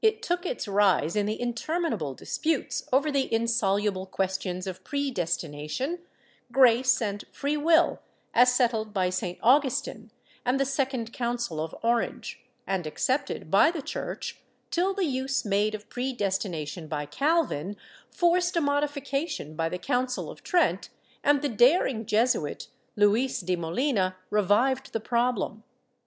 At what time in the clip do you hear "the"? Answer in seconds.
1.26-1.38, 3.12-3.30, 10.58-10.64, 13.70-13.82, 14.94-15.04, 19.68-19.76, 21.42-21.48, 24.94-25.00